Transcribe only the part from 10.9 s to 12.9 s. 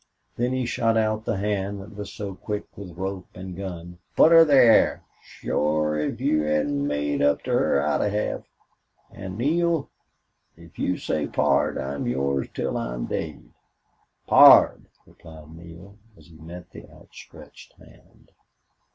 say Pard, I'm yours till